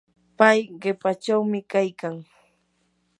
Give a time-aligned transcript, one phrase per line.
[0.37, 2.15] pay qipachawmi kaykan.